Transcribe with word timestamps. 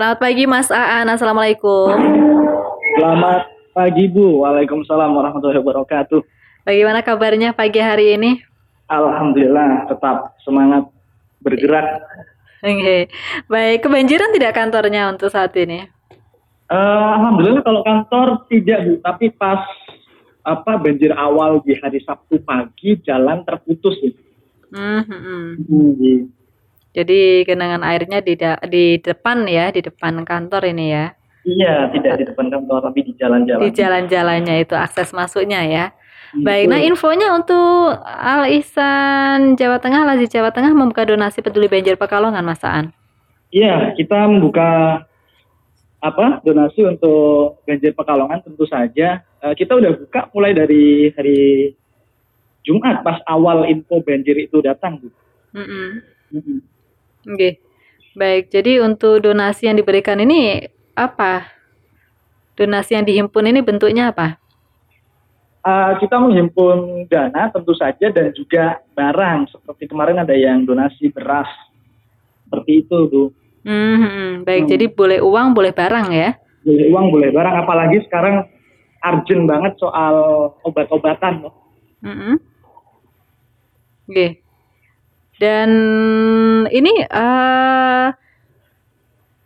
Selamat 0.00 0.16
pagi 0.16 0.48
Mas 0.48 0.72
Aan, 0.72 1.12
Assalamualaikum. 1.12 1.92
Selamat 2.96 3.52
pagi 3.76 4.08
Bu, 4.08 4.40
Waalaikumsalam 4.40 5.12
warahmatullahi 5.12 5.60
wabarakatuh. 5.60 6.24
Bagaimana 6.64 7.04
kabarnya 7.04 7.52
pagi 7.52 7.84
hari 7.84 8.16
ini? 8.16 8.40
Alhamdulillah, 8.88 9.92
tetap 9.92 10.40
semangat 10.40 10.88
bergerak. 11.44 12.00
Oke, 12.64 13.12
baik. 13.44 13.84
Kebanjiran 13.84 14.32
tidak 14.32 14.56
kantornya 14.56 15.12
untuk 15.12 15.28
saat 15.28 15.52
ini? 15.60 15.84
Uh, 16.72 17.20
Alhamdulillah 17.20 17.60
kalau 17.60 17.84
kantor 17.84 18.48
tidak 18.48 18.80
Bu, 18.88 19.04
tapi 19.04 19.28
pas 19.36 19.60
apa 20.48 20.80
banjir 20.80 21.12
awal 21.12 21.60
di 21.60 21.76
hari 21.76 22.00
Sabtu 22.00 22.40
pagi 22.40 22.96
jalan 23.04 23.44
terputus 23.44 24.00
Bu. 24.00 24.08
Hmm, 24.72 25.04
hmm, 25.04 25.20
hmm. 25.20 25.48
hmm. 25.68 26.39
Jadi 26.90 27.46
genangan 27.46 27.86
airnya 27.86 28.18
di 28.18 28.34
di 28.66 28.98
depan 28.98 29.46
ya, 29.46 29.70
di 29.70 29.80
depan 29.80 30.26
kantor 30.26 30.66
ini 30.74 30.86
ya. 30.90 31.06
Iya, 31.46 31.88
tidak 31.94 32.14
di 32.20 32.24
depan 32.28 32.52
kantor 32.52 32.90
tapi 32.90 33.00
di 33.06 33.12
jalan-jalan. 33.16 33.62
Di 33.64 33.70
jalan-jalannya 33.72 34.54
itu 34.60 34.74
akses 34.76 35.14
masuknya 35.14 35.62
ya. 35.64 35.84
Itu. 36.30 36.46
Baik, 36.46 36.70
nah 36.70 36.78
infonya 36.78 37.34
untuk 37.34 37.90
Al 38.06 38.46
Ihsan 38.54 39.58
Jawa 39.58 39.82
Tengah, 39.82 40.06
Lazi 40.06 40.30
Jawa 40.30 40.54
Tengah 40.54 40.70
membuka 40.70 41.02
donasi 41.02 41.42
peduli 41.42 41.66
banjir 41.66 41.98
Pekalongan, 41.98 42.46
Mas 42.46 42.62
Aan. 42.62 42.94
Iya, 43.50 43.94
kita 43.98 44.30
membuka 44.30 45.02
apa 45.98 46.38
donasi 46.46 46.86
untuk 46.86 47.66
banjir 47.66 47.98
Pekalongan 47.98 48.46
tentu 48.46 48.62
saja. 48.70 49.26
Uh, 49.42 49.58
kita 49.58 49.74
udah 49.74 49.90
buka 49.96 50.30
mulai 50.30 50.54
dari 50.54 51.10
hari 51.18 51.74
Jumat 52.62 53.02
pas 53.02 53.18
awal 53.26 53.66
info 53.66 53.98
banjir 54.04 54.38
itu 54.38 54.62
datang, 54.62 55.02
Bu. 55.02 55.08
Mm 55.56 55.66
-mm. 55.66 55.88
Mm 56.30 56.42
-mm. 56.46 56.58
Oke. 57.26 57.60
Baik, 58.10 58.50
jadi 58.50 58.82
untuk 58.82 59.22
donasi 59.22 59.70
yang 59.70 59.78
diberikan 59.78 60.18
ini 60.18 60.66
apa? 60.98 61.46
Donasi 62.58 62.98
yang 62.98 63.06
dihimpun 63.06 63.46
ini 63.46 63.62
bentuknya 63.62 64.10
apa? 64.10 64.36
Uh, 65.60 65.92
kita 66.00 66.16
menghimpun 66.16 67.04
dana 67.06 67.52
tentu 67.52 67.76
saja 67.76 68.10
dan 68.10 68.32
juga 68.34 68.80
barang. 68.96 69.52
Seperti 69.52 69.86
kemarin 69.86 70.18
ada 70.18 70.34
yang 70.34 70.66
donasi 70.66 71.12
beras. 71.12 71.48
Seperti 72.48 72.82
itu, 72.82 72.96
Bu. 73.06 73.22
Hmm, 73.60 74.40
baik, 74.42 74.64
hmm. 74.66 74.72
jadi 74.72 74.86
boleh 74.88 75.20
uang, 75.20 75.52
boleh 75.52 75.70
barang 75.70 76.06
ya? 76.10 76.34
Boleh 76.64 76.86
uang, 76.90 77.06
boleh 77.12 77.30
barang. 77.30 77.54
Apalagi 77.60 78.02
sekarang 78.08 78.48
urgent 79.04 79.44
banget 79.46 79.72
soal 79.76 80.14
obat-obatan. 80.64 81.46
Mm 82.00 82.16
-hmm. 82.16 82.34
Oke. 84.10 84.16
Okay. 84.16 84.30
Dan 85.40 85.70
ini 86.68 87.00
uh, 87.08 88.12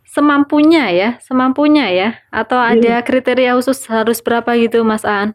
semampunya 0.03 0.91
ya, 0.91 1.09
semampunya 1.23 1.87
ya, 1.87 2.09
atau 2.35 2.59
iya. 2.59 2.99
ada 2.99 3.07
kriteria 3.07 3.55
khusus 3.55 3.79
harus 3.87 4.19
berapa 4.19 4.59
gitu, 4.59 4.83
Mas 4.83 5.07
Aan? 5.07 5.31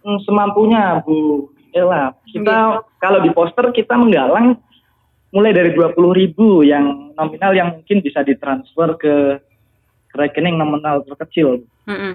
Hmm, 0.00 0.16
semampunya, 0.24 1.04
Bu 1.04 1.52
Ella. 1.76 2.16
Kita 2.24 2.56
gitu. 2.80 2.88
kalau 3.04 3.20
di 3.20 3.28
poster 3.36 3.68
kita 3.76 4.00
menggalang 4.00 4.56
mulai 5.28 5.52
dari 5.52 5.76
dua 5.76 5.92
puluh 5.92 6.16
ribu 6.16 6.64
yang 6.64 7.12
nominal 7.12 7.52
yang 7.52 7.68
mungkin 7.76 8.00
bisa 8.00 8.24
ditransfer 8.24 8.96
ke, 8.96 9.14
rekening 10.16 10.56
nominal 10.56 11.04
terkecil. 11.04 11.68
Mm 11.84 11.96
-mm. 12.00 12.12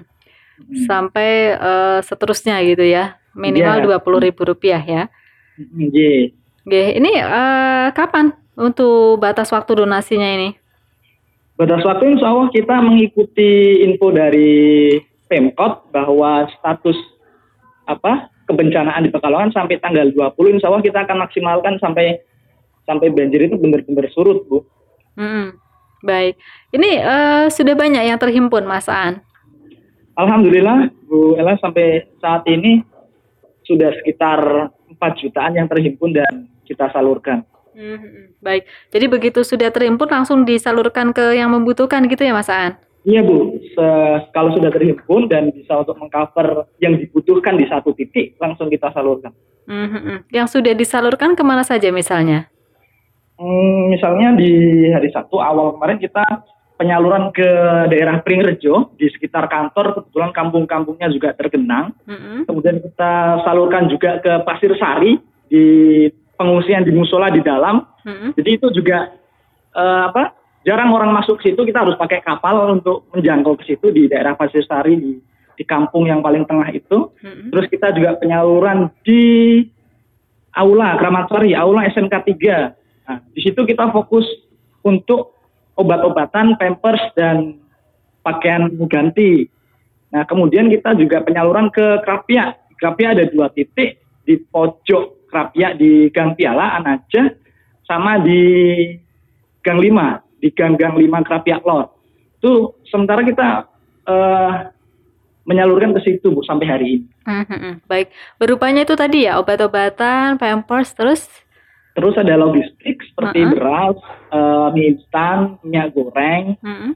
Sampai 0.90 1.54
uh, 1.54 2.02
seterusnya 2.02 2.58
gitu 2.66 2.82
ya, 2.82 3.22
minimal 3.38 3.78
iya. 3.78 3.84
dua 3.86 3.98
puluh 4.02 4.18
ribu 4.18 4.42
rupiah 4.42 4.82
ya. 4.82 5.06
Iya. 5.78 6.34
Oke, 6.64 6.96
ini 6.96 7.12
uh, 7.20 7.92
kapan 7.92 8.32
untuk 8.56 9.20
batas 9.20 9.52
waktu 9.52 9.84
donasinya 9.84 10.24
ini? 10.24 10.56
Batas 11.60 11.84
waktu 11.84 12.16
insya 12.16 12.32
Allah 12.32 12.48
kita 12.48 12.80
mengikuti 12.80 13.84
info 13.84 14.08
dari 14.08 14.96
Pemkot 15.28 15.92
bahwa 15.92 16.48
status 16.56 16.96
apa 17.84 18.32
kebencanaan 18.48 19.04
di 19.04 19.12
Pekalongan 19.12 19.52
sampai 19.52 19.76
tanggal 19.76 20.08
20 20.08 20.56
insya 20.56 20.72
Allah 20.72 20.80
kita 20.80 21.04
akan 21.04 21.28
maksimalkan 21.28 21.76
sampai 21.84 22.24
sampai 22.88 23.12
banjir 23.12 23.44
itu 23.44 23.60
benar-benar 23.60 24.08
surut 24.16 24.48
Bu. 24.48 24.64
Hmm, 25.20 25.60
baik, 26.00 26.40
ini 26.72 26.96
uh, 26.96 27.52
sudah 27.52 27.76
banyak 27.76 28.08
yang 28.08 28.16
terhimpun 28.16 28.64
Mas 28.64 28.88
Aan? 28.88 29.20
Alhamdulillah 30.16 30.88
Bu 31.04 31.36
Ella 31.36 31.60
sampai 31.60 32.08
saat 32.24 32.48
ini 32.48 32.80
sudah 33.68 33.92
sekitar 34.00 34.72
4 34.96 35.20
jutaan 35.20 35.60
yang 35.60 35.68
terhimpun 35.68 36.16
dan 36.16 36.53
kita 36.66 36.90
salurkan. 36.90 37.44
Hmm, 37.74 38.30
baik, 38.38 38.70
jadi 38.94 39.06
begitu 39.10 39.42
sudah 39.42 39.66
terhimpun 39.74 40.06
langsung 40.06 40.46
disalurkan 40.46 41.10
ke 41.10 41.34
yang 41.34 41.50
membutuhkan 41.50 42.06
gitu 42.06 42.22
ya 42.22 42.30
Mas 42.30 42.46
Aan? 42.46 42.78
Iya 43.04 43.20
Bu, 43.20 43.60
Se 43.76 43.86
kalau 44.32 44.56
sudah 44.56 44.72
terhimpun 44.72 45.28
dan 45.28 45.52
bisa 45.52 45.76
untuk 45.76 45.98
mengcover 46.00 46.70
yang 46.80 46.96
dibutuhkan 46.96 47.58
di 47.60 47.68
satu 47.68 47.92
titik 47.92 48.38
langsung 48.40 48.72
kita 48.72 48.88
salurkan. 48.96 49.34
Hmm, 49.68 50.24
yang 50.32 50.48
sudah 50.48 50.72
disalurkan 50.72 51.36
ke 51.36 51.42
mana 51.44 51.60
saja 51.66 51.92
misalnya? 51.92 52.48
Hmm, 53.36 53.92
misalnya 53.92 54.38
di 54.38 54.86
hari 54.88 55.12
Sabtu 55.12 55.36
awal 55.42 55.76
kemarin 55.76 55.98
kita 56.00 56.24
penyaluran 56.80 57.34
ke 57.34 57.48
daerah 57.92 58.24
Pringrejo 58.24 58.94
di 58.96 59.10
sekitar 59.12 59.50
kantor 59.52 60.00
kebetulan 60.00 60.30
kampung-kampungnya 60.30 61.10
juga 61.12 61.36
tergenang. 61.36 61.92
-hmm. 62.06 62.46
Kemudian 62.48 62.80
kita 62.82 63.44
salurkan 63.44 63.90
juga 63.90 64.22
ke 64.22 64.32
Pasir 64.46 64.72
Sari 64.80 65.20
di 65.50 65.64
pengungsian 66.34 66.82
di 66.86 66.92
musola 66.94 67.30
di 67.30 67.40
dalam. 67.40 67.82
Hmm. 68.04 68.30
Jadi 68.36 68.50
itu 68.60 68.68
juga 68.74 69.10
uh, 69.74 70.10
apa? 70.12 70.34
Jarang 70.64 70.96
orang 70.96 71.12
masuk 71.12 71.44
ke 71.44 71.52
situ, 71.52 71.60
kita 71.60 71.84
harus 71.84 71.96
pakai 72.00 72.24
kapal 72.24 72.72
untuk 72.72 73.04
menjangkau 73.12 73.60
ke 73.60 73.68
situ 73.68 73.92
di 73.92 74.08
daerah 74.08 74.32
Pasir 74.32 74.64
Sari 74.64 74.96
di 74.96 75.12
di 75.54 75.64
kampung 75.64 76.08
yang 76.08 76.24
paling 76.24 76.48
tengah 76.48 76.66
itu. 76.72 77.14
Hmm. 77.20 77.52
Terus 77.52 77.66
kita 77.70 77.94
juga 77.94 78.18
penyaluran 78.18 78.90
di 79.04 79.62
aula 80.56 80.98
Kramat 80.98 81.30
Sari, 81.30 81.52
aula 81.52 81.86
SMK 81.90 82.14
3. 82.14 83.06
Nah, 83.06 83.18
di 83.30 83.40
situ 83.44 83.60
kita 83.62 83.92
fokus 83.92 84.24
untuk 84.82 85.36
obat-obatan, 85.76 86.56
pampers 86.56 87.02
dan 87.18 87.60
pakaian 88.24 88.72
ganti. 88.88 89.46
Nah, 90.14 90.22
kemudian 90.24 90.70
kita 90.70 90.94
juga 90.94 91.20
penyaluran 91.26 91.68
ke 91.74 92.00
Krapia. 92.06 92.54
Krapia 92.78 93.12
ada 93.12 93.26
dua 93.26 93.50
titik 93.50 94.00
di 94.24 94.38
pojok 94.40 95.13
Rapia 95.34 95.74
di 95.74 96.06
Gang 96.14 96.38
Piala 96.38 96.78
Anaja 96.78 97.34
sama 97.82 98.22
di 98.22 98.40
Gang 99.66 99.82
5 99.82 100.40
di 100.44 100.48
Gang-gang 100.52 100.94
5 100.94 101.26
Krapia 101.26 101.58
Lor. 101.64 101.90
Itu 102.38 102.76
sementara 102.92 103.24
kita 103.24 103.64
uh, 104.04 104.68
menyalurkan 105.48 105.96
ke 105.96 106.00
situ 106.04 106.32
Bu 106.32 106.44
sampai 106.44 106.66
hari 106.68 106.86
ini. 107.00 107.06
Hmm, 107.24 107.44
hmm. 107.48 107.74
Baik, 107.88 108.12
berupanya 108.36 108.84
itu 108.84 108.92
tadi 108.92 109.24
ya 109.24 109.40
obat-obatan, 109.40 110.36
pampers, 110.36 110.92
terus 110.92 111.24
terus 111.94 112.18
ada 112.18 112.34
logistik 112.36 113.00
seperti 113.06 113.40
uh 113.46 113.50
beras, 113.54 113.98
uh, 114.34 114.68
mie 114.74 114.98
instan, 114.98 115.56
minyak 115.64 115.94
goreng. 115.96 116.60
Uh 116.60 116.68
-uh. 116.68 116.92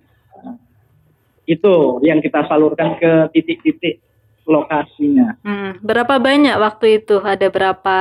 itu 1.48 2.04
yang 2.04 2.20
kita 2.20 2.44
salurkan 2.44 3.00
ke 3.00 3.32
titik-titik 3.32 4.04
lokasinya. 4.48 5.36
Hmm, 5.44 5.76
berapa 5.84 6.16
banyak 6.16 6.56
waktu 6.56 7.04
itu? 7.04 7.20
Ada 7.20 7.52
berapa 7.52 7.98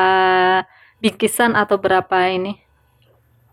bingkisan 1.04 1.54
atau 1.54 1.76
berapa 1.76 2.16
ini? 2.32 2.56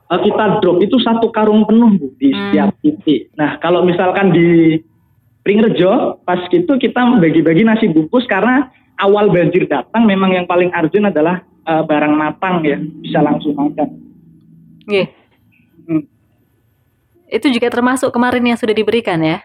Uh, 0.06 0.20
kita 0.22 0.62
drop 0.62 0.78
itu 0.78 0.96
satu 1.02 1.34
karung 1.34 1.66
penuh 1.66 1.98
bu 1.98 2.06
di 2.22 2.30
hmm. 2.30 2.38
setiap 2.38 2.70
titik. 2.80 3.20
Nah 3.34 3.58
kalau 3.58 3.82
misalkan 3.82 4.30
di 4.30 4.78
Pringrejo 5.44 6.22
pas 6.24 6.40
gitu 6.48 6.78
kita 6.80 7.20
bagi-bagi 7.20 7.66
nasi 7.66 7.90
bungkus 7.90 8.24
karena 8.30 8.70
awal 8.96 9.28
banjir 9.28 9.66
datang 9.68 10.06
memang 10.06 10.32
yang 10.32 10.46
paling 10.48 10.70
urgent 10.72 11.10
adalah 11.10 11.42
uh, 11.66 11.82
barang 11.84 12.14
matang 12.14 12.62
ya 12.62 12.78
bisa 12.78 13.20
langsung 13.20 13.58
makan. 13.58 13.88
Yeah. 14.86 15.08
Hmm. 15.88 16.04
Itu 17.28 17.50
juga 17.50 17.72
termasuk 17.72 18.12
kemarin 18.12 18.44
yang 18.44 18.60
sudah 18.60 18.76
diberikan 18.76 19.18
ya? 19.24 19.42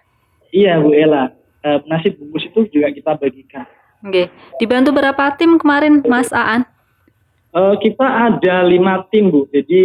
Iya 0.52 0.84
Bu 0.84 0.92
Ella 0.92 1.39
uh, 1.64 1.80
nasi 1.88 2.14
bungkus 2.14 2.48
itu 2.48 2.68
juga 2.72 2.92
kita 2.92 3.12
bagikan. 3.20 3.66
Oke, 4.00 4.08
okay. 4.08 4.26
dibantu 4.64 4.96
berapa 4.96 5.36
tim 5.36 5.60
kemarin, 5.60 6.00
Mas 6.08 6.32
Aan? 6.32 6.64
Uh, 7.52 7.76
kita 7.82 8.06
ada 8.06 8.64
lima 8.64 9.04
tim 9.12 9.28
bu, 9.28 9.50
jadi 9.52 9.84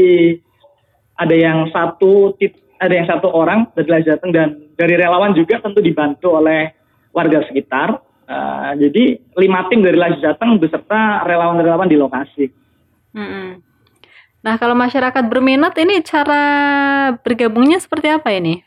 ada 1.19 1.35
yang 1.35 1.67
satu 1.75 2.35
tip, 2.39 2.55
ada 2.79 2.95
yang 2.95 3.07
satu 3.09 3.31
orang 3.31 3.71
dari 3.75 4.07
Jateng 4.07 4.31
dan 4.31 4.49
dari 4.75 4.95
relawan 4.99 5.35
juga 5.35 5.63
tentu 5.63 5.81
dibantu 5.83 6.35
oleh 6.35 6.75
warga 7.15 7.43
sekitar. 7.47 7.99
Uh, 8.25 8.73
jadi 8.81 9.21
lima 9.37 9.69
tim 9.69 9.85
dari 9.85 9.99
Jateng 10.21 10.57
beserta 10.57 11.25
relawan-relawan 11.29 11.89
di 11.89 11.97
lokasi. 11.99 12.47
Mm 13.15 13.27
-hmm. 13.29 13.49
Nah 14.45 14.55
kalau 14.61 14.77
masyarakat 14.77 15.25
berminat 15.29 15.73
ini 15.81 16.05
cara 16.05 16.43
bergabungnya 17.25 17.81
seperti 17.81 18.13
apa 18.13 18.29
ini? 18.33 18.61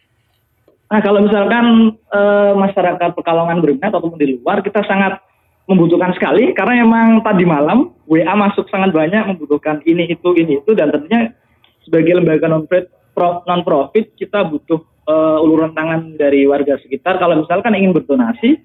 Nah 0.87 0.99
kalau 1.03 1.19
misalkan 1.19 1.95
e, 1.99 2.21
masyarakat 2.55 3.09
Pekalongan 3.11 3.59
berminat 3.59 3.91
ataupun 3.91 4.15
di 4.15 4.39
luar 4.39 4.63
kita 4.63 4.83
sangat 4.87 5.19
membutuhkan 5.67 6.15
sekali 6.15 6.55
karena 6.55 6.79
emang 6.79 7.19
tadi 7.19 7.43
malam 7.43 7.91
WA 8.07 8.31
masuk 8.39 8.71
sangat 8.71 8.95
banyak 8.95 9.35
membutuhkan 9.35 9.83
ini 9.83 10.15
itu 10.15 10.31
ini 10.31 10.63
itu 10.63 10.71
dan 10.71 10.95
tentunya 10.95 11.35
sebagai 11.83 12.15
lembaga 12.15 12.47
non 12.47 12.63
profit 12.63 12.87
non 13.19 13.67
profit 13.67 14.15
kita 14.15 14.47
butuh 14.47 14.79
uh, 15.11 15.43
uluran 15.43 15.75
tangan 15.75 16.15
dari 16.15 16.47
warga 16.47 16.79
sekitar 16.79 17.19
kalau 17.19 17.43
misalkan 17.43 17.75
ingin 17.75 17.91
berdonasi 17.91 18.63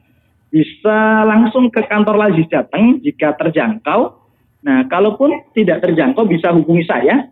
bisa 0.53 1.25
langsung 1.25 1.73
ke 1.73 1.81
kantor 1.89 2.29
Lazis 2.29 2.45
Jateng 2.53 3.01
jika 3.01 3.33
terjangkau. 3.41 4.21
Nah, 4.63 4.85
kalaupun 4.87 5.33
tidak 5.57 5.81
terjangkau 5.81 6.29
bisa 6.29 6.53
hubungi 6.53 6.85
saya 6.85 7.25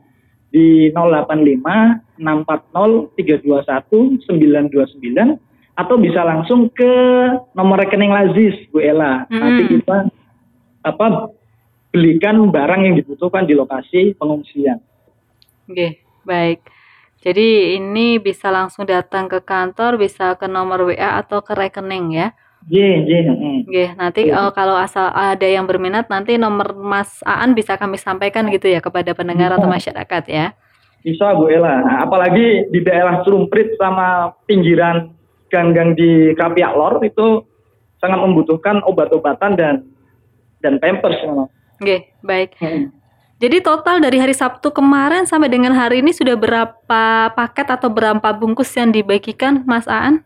di 0.50 0.90
085 0.92 2.18
640 2.18 3.14
321 3.16 4.26
929 4.26 5.50
atau 5.78 5.96
bisa 5.96 6.20
langsung 6.26 6.68
ke 6.68 6.92
nomor 7.56 7.80
rekening 7.80 8.12
Lazis 8.12 8.58
Bu 8.68 8.82
Ella. 8.82 9.24
Hmm. 9.30 9.40
Nanti 9.40 9.62
kita 9.78 9.96
apa 10.84 11.30
belikan 11.90 12.38
barang 12.50 12.80
yang 12.86 12.94
dibutuhkan 12.98 13.46
di 13.46 13.54
lokasi 13.56 14.14
pengungsian. 14.18 14.78
Oke, 15.70 16.02
baik. 16.26 16.66
Jadi 17.20 17.76
ini 17.76 18.16
bisa 18.16 18.48
langsung 18.48 18.88
datang 18.88 19.28
ke 19.28 19.44
kantor, 19.44 20.00
bisa 20.00 20.34
ke 20.40 20.48
nomor 20.48 20.88
WA 20.88 21.20
atau 21.20 21.44
ke 21.44 21.52
rekening 21.52 22.16
ya. 22.16 22.32
Iya, 22.68 23.08
iya. 23.08 23.20
Oke, 23.64 23.84
nanti 23.96 24.22
uh, 24.28 24.52
kalau 24.52 24.76
asal 24.76 25.08
ada 25.08 25.48
yang 25.48 25.64
berminat 25.64 26.12
nanti 26.12 26.36
nomor 26.36 26.76
Mas 26.76 27.24
Aan 27.24 27.56
bisa 27.56 27.80
kami 27.80 27.96
sampaikan 27.96 28.52
gitu 28.52 28.68
ya 28.68 28.84
kepada 28.84 29.16
pendengar 29.16 29.56
atau 29.56 29.64
masyarakat 29.64 30.22
ya. 30.28 30.52
Bisa 31.00 31.32
Bu 31.32 31.48
Ella. 31.48 31.80
Nah, 31.80 31.96
apalagi 32.04 32.68
di 32.68 32.84
daerah 32.84 33.24
Curumprit 33.24 33.80
sama 33.80 34.36
pinggiran 34.44 35.08
gang-gang 35.48 35.96
di 35.96 36.36
Kapiak 36.36 36.76
Lor 36.76 37.00
itu 37.00 37.48
sangat 37.96 38.20
membutuhkan 38.20 38.84
obat-obatan 38.84 39.56
dan 39.56 39.74
dan 40.60 40.76
pampers 40.76 41.16
Oke, 41.80 42.12
baik. 42.20 42.60
Hmm. 42.60 42.92
Jadi 43.40 43.64
total 43.64 44.04
dari 44.04 44.20
hari 44.20 44.36
Sabtu 44.36 44.68
kemarin 44.68 45.24
sampai 45.24 45.48
dengan 45.48 45.72
hari 45.72 46.04
ini 46.04 46.12
sudah 46.12 46.36
berapa 46.36 47.32
paket 47.32 47.72
atau 47.72 47.88
berapa 47.88 48.36
bungkus 48.36 48.68
yang 48.76 48.92
dibagikan 48.92 49.64
Mas 49.64 49.88
Aan? 49.88 50.20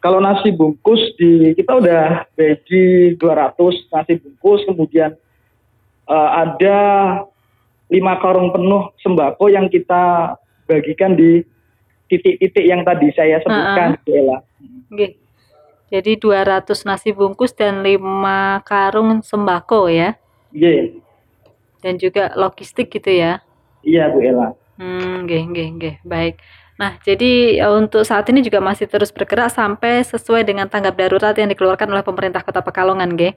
Kalau 0.00 0.16
nasi 0.16 0.48
bungkus 0.48 1.12
di 1.20 1.52
kita 1.52 1.76
udah 1.76 2.24
bagi 2.32 3.14
200 3.20 3.92
nasi 3.92 4.16
bungkus, 4.16 4.64
kemudian 4.64 5.12
uh, 6.08 6.30
ada 6.40 6.78
lima 7.92 8.16
karung 8.16 8.48
penuh 8.48 8.96
sembako 9.04 9.52
yang 9.52 9.68
kita 9.68 10.34
bagikan 10.64 11.12
di 11.12 11.44
titik-titik 12.08 12.64
yang 12.64 12.80
tadi 12.80 13.12
saya 13.12 13.44
sebutkan, 13.44 14.00
uh 14.08 14.08
-uh. 14.08 14.40
Okay. 14.90 15.20
Jadi 15.90 16.22
200 16.22 16.70
nasi 16.86 17.10
bungkus 17.10 17.50
dan 17.50 17.82
lima 17.82 18.62
karung 18.62 19.26
sembako 19.26 19.90
ya? 19.90 20.14
Iya. 20.54 20.70
Yeah. 20.70 20.86
Dan 21.82 21.98
juga 21.98 22.30
logistik 22.38 22.94
gitu 22.94 23.10
ya? 23.10 23.42
Iya 23.82 24.12
Bu 24.14 24.22
Ella. 24.22 24.54
Hmm, 24.78 25.26
nggih, 25.26 25.50
nggih, 25.50 25.68
nggih. 25.76 25.94
Baik. 26.06 26.38
Nah, 26.80 26.96
jadi 27.04 27.60
e, 27.60 27.66
untuk 27.76 28.08
saat 28.08 28.24
ini 28.32 28.40
juga 28.40 28.56
masih 28.64 28.88
terus 28.88 29.12
bergerak 29.12 29.52
sampai 29.52 30.00
sesuai 30.00 30.48
dengan 30.48 30.64
tanggap 30.64 30.96
darurat 30.96 31.36
yang 31.36 31.52
dikeluarkan 31.52 31.92
oleh 31.92 32.00
pemerintah 32.00 32.40
Kota 32.40 32.64
Pekalongan, 32.64 33.12
G. 33.20 33.36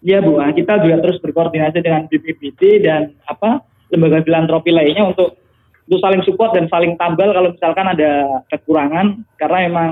Iya, 0.00 0.24
Bu. 0.24 0.40
Nah, 0.40 0.56
kita 0.56 0.80
juga 0.80 0.96
terus 1.04 1.20
berkoordinasi 1.20 1.84
dengan 1.84 2.08
BPPT 2.08 2.88
dan 2.88 3.12
apa 3.28 3.60
lembaga 3.92 4.24
filantropi 4.24 4.72
lainnya 4.72 5.04
untuk 5.04 5.36
untuk 5.84 6.00
saling 6.00 6.24
support 6.24 6.56
dan 6.56 6.68
saling 6.72 6.96
tambal 6.96 7.28
kalau 7.32 7.52
misalkan 7.52 7.86
ada 7.92 8.44
kekurangan 8.52 9.24
karena 9.40 9.58
emang 9.64 9.90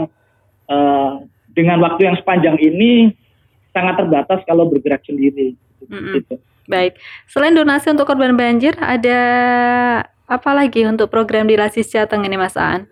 uh, 0.69 1.25
dengan 1.57 1.81
waktu 1.81 2.05
yang 2.05 2.17
sepanjang 2.21 2.57
ini 2.61 3.13
sangat 3.77 4.01
terbatas 4.01 4.41
kalau 4.49 4.69
bergerak 4.73 5.05
sendiri. 5.05 5.53
Mm 5.85 6.01
-hmm. 6.01 6.15
gitu. 6.21 6.35
Baik. 6.67 6.97
Selain 7.29 7.53
donasi 7.53 7.93
untuk 7.93 8.09
korban 8.09 8.37
banjir, 8.37 8.73
ada 8.81 9.21
Apalagi 10.27 10.83
untuk 10.83 11.07
program 11.07 11.47
di 11.47 11.55
Lasis 11.55 11.87
Jateng 11.87 12.27
ini 12.27 12.35
Mas 12.35 12.59
Aan? 12.59 12.91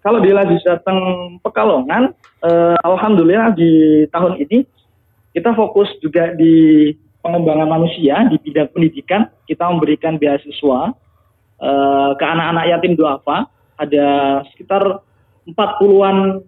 Kalau 0.00 0.24
di 0.24 0.32
Lasis 0.32 0.64
Jateng 0.64 1.36
Pekalongan, 1.44 2.16
eh, 2.40 2.76
Alhamdulillah 2.80 3.52
di 3.52 4.04
tahun 4.08 4.40
ini 4.40 4.64
kita 5.36 5.52
fokus 5.52 5.92
juga 6.00 6.32
di 6.32 6.88
pengembangan 7.20 7.68
manusia 7.68 8.24
di 8.32 8.40
bidang 8.40 8.72
pendidikan. 8.72 9.28
Kita 9.44 9.68
memberikan 9.68 10.16
beasiswa 10.16 10.96
eh, 11.60 12.10
ke 12.16 12.24
anak-anak 12.24 12.64
yatim 12.72 12.96
duafa. 12.96 13.44
Ada 13.76 14.40
sekitar 14.50 15.04
40-an 15.44 16.40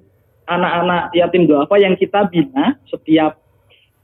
anak-anak 0.48 1.12
yatim 1.12 1.44
duafa 1.44 1.76
yang 1.76 1.92
kita 2.00 2.24
bina 2.32 2.80
setiap 2.88 3.36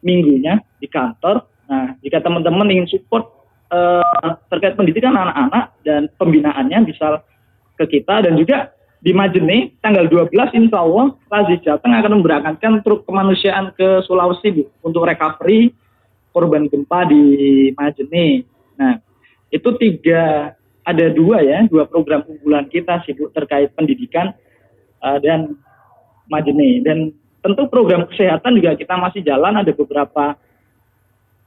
minggunya 0.05 0.61
di 0.77 0.87
kantor. 0.93 1.49
Nah, 1.67 1.97
jika 2.05 2.21
teman-teman 2.23 2.69
ingin 2.71 2.87
support 2.87 3.36
uh, 3.71 4.35
terkait 4.53 4.75
pendidikan 4.79 5.15
anak-anak 5.15 5.75
dan 5.83 6.11
pembinaannya 6.19 6.79
bisa 6.87 7.23
ke 7.77 7.85
kita 7.99 8.25
dan 8.25 8.35
juga 8.39 8.73
di 9.05 9.13
Majene 9.13 9.77
tanggal 9.85 10.09
12 10.09 10.33
insya 10.57 10.83
Allah 10.83 11.15
Lazi 11.31 11.57
Jateng 11.63 11.95
akan 11.95 12.21
memberangkatkan 12.21 12.83
truk 12.83 13.05
kemanusiaan 13.07 13.71
ke 13.77 14.03
Sulawesi 14.09 14.51
Bu, 14.51 14.63
untuk 14.83 15.07
recovery 15.07 15.71
korban 16.33 16.67
gempa 16.67 17.07
di 17.07 17.23
Majene. 17.77 18.43
Nah 18.81 18.99
itu 19.53 19.69
tiga 19.79 20.53
ada 20.87 21.07
dua 21.13 21.43
ya 21.43 21.65
dua 21.71 21.87
program 21.87 22.25
unggulan 22.27 22.67
kita 22.67 23.05
sih 23.07 23.15
Bu 23.15 23.31
terkait 23.31 23.71
pendidikan 23.77 24.35
uh, 25.05 25.19
dan 25.21 25.55
Majene 26.27 26.83
dan 26.83 27.15
tentu 27.47 27.71
program 27.71 28.11
kesehatan 28.11 28.59
juga 28.59 28.75
kita 28.75 28.99
masih 28.99 29.23
jalan 29.23 29.63
ada 29.63 29.71
beberapa 29.71 30.35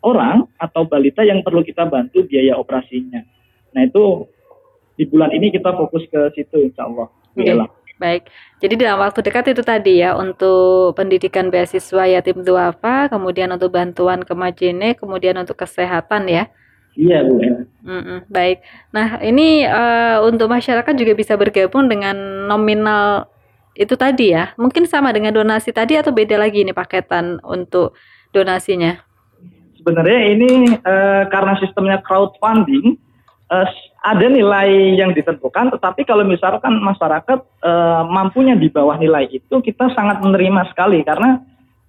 orang 0.03 0.47
atau 0.59 0.87
balita 0.87 1.23
yang 1.23 1.43
perlu 1.43 1.63
kita 1.63 1.87
bantu 1.87 2.23
biaya 2.25 2.55
operasinya. 2.55 3.23
Nah 3.75 3.81
itu 3.85 4.27
di 4.99 5.07
bulan 5.07 5.31
ini 5.31 5.51
kita 5.51 5.71
fokus 5.75 6.03
ke 6.11 6.31
situ 6.35 6.71
insya 6.71 6.87
Allah. 6.87 7.07
Okay. 7.35 7.55
Baik, 7.99 8.31
jadi 8.63 8.79
dalam 8.79 9.03
waktu 9.03 9.19
dekat 9.19 9.51
itu 9.51 9.59
tadi 9.59 9.99
ya 9.99 10.15
untuk 10.15 10.95
pendidikan 10.95 11.51
beasiswa 11.51 12.07
yatim 12.07 12.47
duafa, 12.47 13.11
kemudian 13.11 13.51
untuk 13.51 13.75
bantuan 13.75 14.23
ke 14.23 14.31
Majene, 14.31 14.95
kemudian 14.95 15.35
untuk 15.35 15.59
kesehatan 15.59 16.31
ya. 16.31 16.47
Iya 16.95 17.27
bu. 17.27 17.43
Mm 17.83 18.01
-mm, 18.03 18.19
baik. 18.31 18.63
Nah 18.95 19.19
ini 19.19 19.67
uh, 19.67 20.23
untuk 20.23 20.47
masyarakat 20.47 20.95
juga 20.95 21.11
bisa 21.11 21.35
bergabung 21.35 21.91
dengan 21.91 22.15
nominal 22.47 23.27
itu 23.75 23.99
tadi 23.99 24.31
ya. 24.31 24.55
Mungkin 24.55 24.87
sama 24.87 25.11
dengan 25.11 25.35
donasi 25.35 25.75
tadi 25.75 25.99
atau 25.99 26.15
beda 26.15 26.39
lagi 26.39 26.63
ini 26.63 26.71
paketan 26.71 27.43
untuk 27.43 27.99
donasinya? 28.31 29.08
Sebenarnya 29.89 30.21
ini 30.37 30.77
uh, 30.85 31.25
karena 31.33 31.57
sistemnya 31.57 31.97
crowdfunding 32.05 33.01
uh, 33.49 33.65
ada 34.05 34.29
nilai 34.29 34.95
yang 35.01 35.17
ditentukan, 35.17 35.73
tetapi 35.73 36.05
kalau 36.05 36.21
misalkan 36.21 36.77
masyarakat 36.77 37.41
uh, 37.65 38.05
mampunya 38.05 38.53
di 38.53 38.69
bawah 38.69 38.95
nilai 39.01 39.25
itu, 39.33 39.55
kita 39.65 39.89
sangat 39.97 40.21
menerima 40.21 40.69
sekali 40.71 41.01
karena 41.01 41.41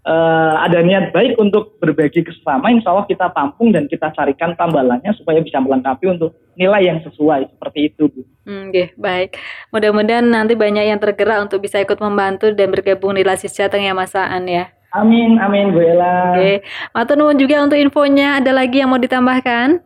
uh, 0.08 0.64
ada 0.64 0.80
niat 0.80 1.12
baik 1.12 1.36
untuk 1.36 1.76
berbagi 1.78 2.24
ke 2.24 2.32
sesama, 2.34 2.72
insya 2.72 2.90
Allah 2.90 3.04
kita 3.04 3.28
tampung 3.36 3.70
dan 3.70 3.84
kita 3.86 4.10
carikan 4.16 4.56
tambalannya 4.56 5.12
supaya 5.14 5.44
bisa 5.44 5.60
melengkapi 5.60 6.08
untuk 6.08 6.34
nilai 6.56 6.88
yang 6.88 6.98
sesuai 7.04 7.52
seperti 7.52 7.92
itu, 7.92 8.08
Bu. 8.08 8.20
Hmm, 8.48 8.72
okay, 8.72 8.90
baik. 8.96 9.38
Mudah-mudahan 9.70 10.26
nanti 10.26 10.56
banyak 10.56 10.90
yang 10.90 10.98
tergerak 10.98 11.44
untuk 11.44 11.62
bisa 11.62 11.78
ikut 11.78 12.00
membantu 12.00 12.50
dan 12.56 12.72
bergabung 12.72 13.14
di 13.14 13.22
Lasis 13.22 13.54
Jateng 13.54 13.84
ya 13.84 13.94
Mas 13.94 14.16
Aan 14.16 14.48
ya. 14.48 14.72
Amin, 14.90 15.38
amin 15.38 15.70
Bu 15.70 15.80
Ella. 15.86 16.34
Oke, 16.34 16.66
Matur 16.90 17.14
nuwun 17.14 17.38
juga 17.38 17.62
untuk 17.62 17.78
infonya. 17.78 18.42
Ada 18.42 18.50
lagi 18.50 18.82
yang 18.82 18.90
mau 18.90 18.98
ditambahkan? 18.98 19.78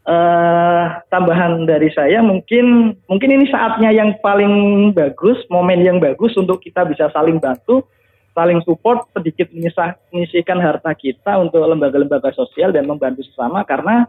Uh, 0.00 0.96
tambahan 1.12 1.68
dari 1.68 1.92
saya 1.92 2.24
mungkin 2.24 2.96
mungkin 3.04 3.30
ini 3.30 3.46
saatnya 3.50 3.90
yang 3.92 4.16
paling 4.22 4.90
bagus, 4.96 5.38
momen 5.52 5.82
yang 5.82 5.98
bagus 5.98 6.32
untuk 6.38 6.62
kita 6.62 6.86
bisa 6.86 7.10
saling 7.12 7.42
bantu, 7.42 7.84
saling 8.32 8.62
support, 8.64 9.10
sedikit 9.12 9.50
menyisihkan 9.50 10.58
harta 10.62 10.94
kita 10.94 11.36
untuk 11.36 11.62
lembaga-lembaga 11.66 12.32
sosial 12.32 12.72
dan 12.72 12.86
membantu 12.86 13.26
sesama 13.26 13.66
karena 13.66 14.08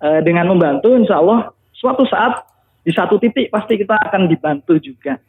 uh, 0.00 0.20
dengan 0.24 0.50
membantu 0.50 0.96
insya 0.96 1.20
Allah 1.20 1.52
suatu 1.76 2.08
saat 2.08 2.44
di 2.84 2.92
satu 2.92 3.16
titik 3.20 3.52
pasti 3.52 3.76
kita 3.76 3.96
akan 4.08 4.28
dibantu 4.28 4.76
juga. 4.80 5.20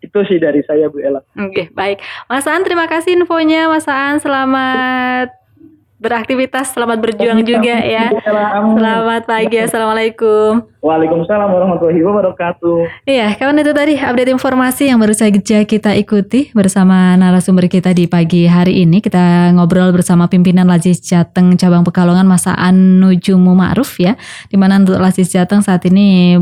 Itu 0.00 0.24
sih 0.24 0.40
dari 0.40 0.64
saya 0.64 0.88
Bu 0.88 1.00
Ella. 1.04 1.20
Oke, 1.36 1.52
okay, 1.52 1.66
baik. 1.76 2.00
Mas 2.26 2.48
An, 2.48 2.64
terima 2.64 2.88
kasih 2.88 3.20
infonya 3.20 3.68
Mas 3.68 3.84
An. 3.84 4.16
Selamat 4.20 5.40
beraktivitas, 6.00 6.72
selamat 6.72 6.98
berjuang 7.04 7.44
juga 7.44 7.76
ya. 7.84 8.08
Selamat 8.24 9.28
pagi, 9.28 9.60
Assalamualaikum. 9.60 10.64
Waalaikumsalam 10.80 11.52
warahmatullahi 11.52 12.00
wabarakatuh. 12.00 13.04
Iya, 13.04 13.36
kawan 13.36 13.60
itu 13.60 13.72
tadi 13.76 14.00
update 14.00 14.32
informasi 14.32 14.88
yang 14.88 14.96
baru 14.96 15.12
saja 15.12 15.60
kita 15.68 15.92
ikuti 16.00 16.48
bersama 16.56 17.20
narasumber 17.20 17.68
kita 17.68 17.92
di 17.92 18.08
pagi 18.08 18.48
hari 18.48 18.80
ini. 18.80 19.04
Kita 19.04 19.52
ngobrol 19.52 19.92
bersama 19.92 20.24
pimpinan 20.24 20.64
Lazis 20.64 21.04
Jateng 21.04 21.60
Cabang 21.60 21.84
Pekalongan 21.84 22.24
Mas 22.24 22.48
An 22.48 22.96
Nujumu 22.96 23.52
Ma'ruf 23.52 24.00
ya. 24.00 24.16
Di 24.48 24.56
mana 24.56 24.80
untuk 24.80 24.96
Lazis 24.96 25.28
Jateng 25.28 25.60
saat 25.60 25.84
ini 25.84 26.40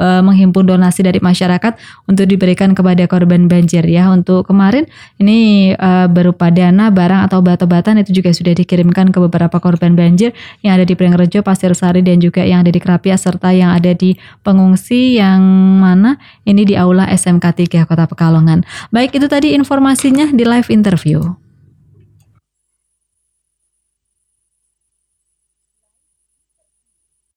uh, 0.00 0.24
menghimpun 0.24 0.64
donasi 0.64 1.04
dari 1.04 1.20
masyarakat 1.20 1.76
untuk 2.08 2.24
diberikan 2.24 2.72
kepada 2.72 3.04
korban 3.04 3.44
banjir 3.46 3.84
ya. 3.84 4.08
Untuk 4.08 4.48
kemarin 4.48 4.88
ini 5.20 5.70
uh, 5.76 6.08
berupa 6.08 6.48
dana, 6.48 6.88
barang 6.88 7.28
atau 7.28 7.44
obat-obatan 7.44 8.00
itu 8.00 8.16
juga 8.16 8.32
sudah 8.32 8.56
dikirimkan 8.56 9.12
ke 9.12 9.18
beberapa 9.20 9.60
korban 9.60 9.92
banjir 9.92 10.32
yang 10.64 10.80
ada 10.80 10.88
di 10.88 10.96
Pringrejo, 10.96 11.44
Pasir 11.44 11.76
Sari 11.76 12.00
dan 12.00 12.24
juga 12.24 12.40
yang 12.42 12.64
ada 12.64 12.72
di 12.72 12.80
Kerapia 12.80 13.20
serta 13.20 13.52
yang 13.52 13.76
ada 13.76 13.92
di 13.92 14.16
pengungsi 14.40 15.20
yang 15.20 15.44
mana 15.76 16.16
ini 16.48 16.64
di 16.64 16.74
Aula 16.80 17.04
SMK 17.12 17.68
3 17.68 17.84
Kota 17.84 18.08
Pekalongan. 18.08 18.64
Baik 18.88 19.20
itu 19.20 19.28
tadi 19.28 19.52
informasinya 19.52 20.32
di 20.32 20.48
live 20.48 20.72
interview. 20.72 21.49